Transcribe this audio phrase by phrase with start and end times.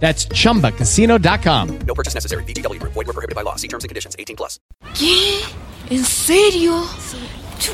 [0.00, 1.78] That's chumbacasino.com.
[1.86, 2.44] No purchase necessary.
[2.44, 2.92] VGW Group.
[2.92, 3.56] Void were prohibited by law.
[3.56, 4.14] See terms and conditions.
[4.18, 4.60] 18 plus.
[4.98, 5.40] ¿Qué?
[5.90, 6.84] ¿En serio?
[7.58, 7.72] Chu,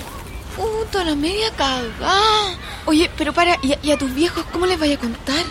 [0.57, 2.59] Puta, la media cagada.
[2.87, 5.45] Oye, pero para, ¿y a, y a tus viejos cómo les vaya a contar?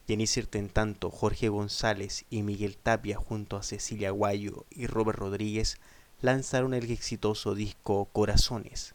[0.06, 5.78] Y en tanto, Jorge González y Miguel Tapia junto a Cecilia Guayo y Robert Rodríguez
[6.20, 8.94] lanzaron el exitoso disco Corazones.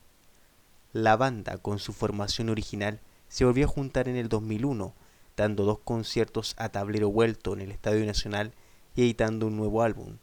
[0.94, 4.94] La banda, con su formación original, se volvió a juntar en el 2001,
[5.36, 8.54] dando dos conciertos a tablero vuelto en el Estadio Nacional
[8.96, 10.18] y editando un nuevo álbum.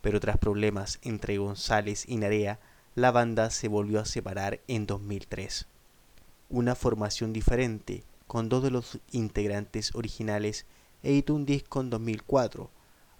[0.00, 2.58] Pero tras problemas entre González y Narea,
[2.94, 5.66] la banda se volvió a separar en 2003.
[6.48, 10.66] Una formación diferente, con dos de los integrantes originales,
[11.02, 12.70] editó un disco en 2004,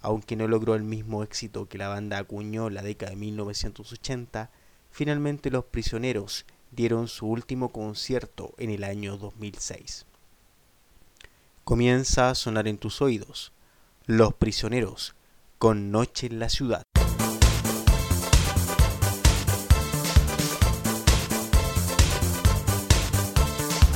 [0.01, 4.51] aunque no logró el mismo éxito que la banda acuñó la década de 1980,
[4.91, 10.07] finalmente Los Prisioneros dieron su último concierto en el año 2006.
[11.65, 13.53] Comienza a sonar en tus oídos
[14.07, 15.15] Los Prisioneros
[15.59, 16.83] con Noche en la Ciudad.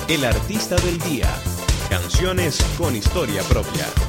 [0.09, 1.29] El Artista del Día.
[1.91, 4.08] Canciones con historia propia.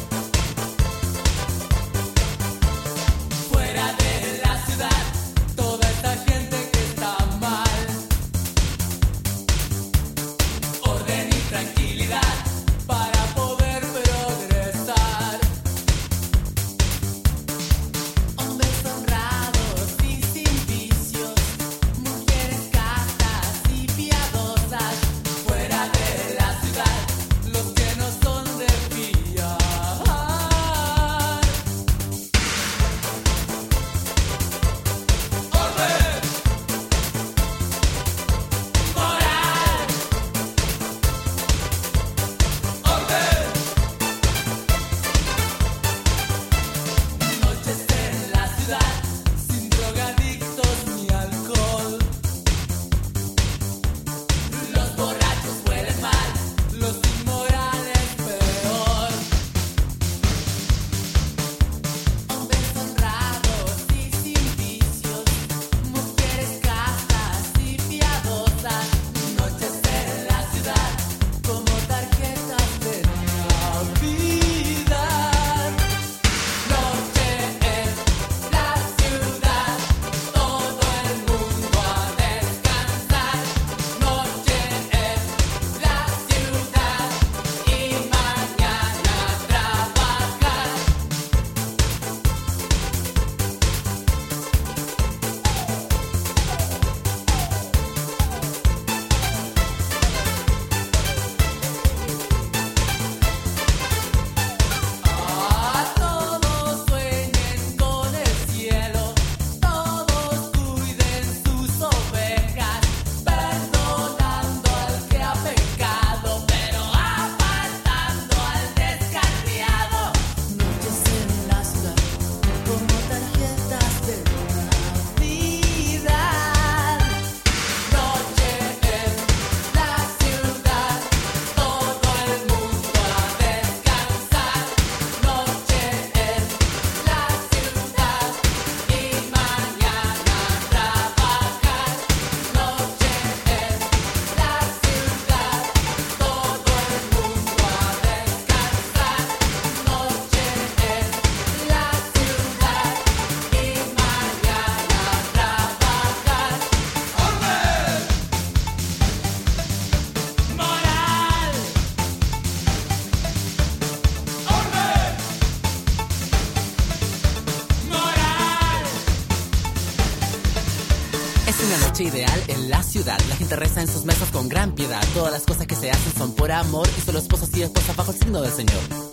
[172.03, 173.19] Ideal en la ciudad.
[173.29, 175.01] La gente reza en sus mesas con gran piedad.
[175.13, 178.11] Todas las cosas que se hacen son por amor y solo esposos y esposas bajo
[178.11, 179.08] el signo del Señor.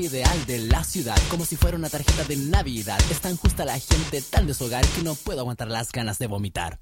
[0.00, 2.98] Ideal de la ciudad, como si fuera una tarjeta de Navidad.
[3.10, 4.54] Es tan justa la gente, tan de
[4.96, 6.78] que no puedo aguantar las ganas de vomitar.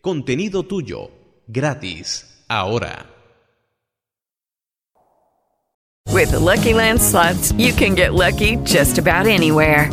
[0.00, 1.12] Contenido tuyo,
[1.46, 3.08] gratis, ahora.
[6.12, 9.92] With the Lucky Land slots, you can get lucky just about anywhere.